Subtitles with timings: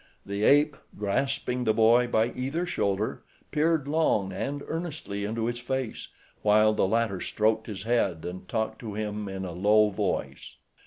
[0.25, 6.07] The ape, grasping the boy by either shoulder, peered long and earnestly into his face,
[6.41, 10.55] while the latter stroked his head and talked to him in a low voice.